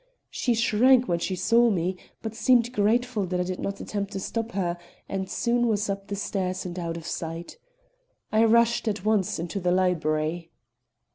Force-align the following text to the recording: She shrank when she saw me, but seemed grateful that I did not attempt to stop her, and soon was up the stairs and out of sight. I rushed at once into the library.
She 0.31 0.55
shrank 0.55 1.07
when 1.07 1.19
she 1.19 1.35
saw 1.35 1.69
me, 1.69 1.95
but 2.23 2.33
seemed 2.33 2.73
grateful 2.73 3.27
that 3.27 3.39
I 3.39 3.43
did 3.43 3.59
not 3.59 3.79
attempt 3.79 4.13
to 4.13 4.19
stop 4.19 4.53
her, 4.53 4.79
and 5.07 5.29
soon 5.29 5.67
was 5.67 5.91
up 5.91 6.07
the 6.07 6.15
stairs 6.15 6.65
and 6.65 6.79
out 6.79 6.97
of 6.97 7.05
sight. 7.05 7.59
I 8.31 8.45
rushed 8.45 8.87
at 8.87 9.05
once 9.05 9.37
into 9.37 9.59
the 9.59 9.71
library. 9.71 10.49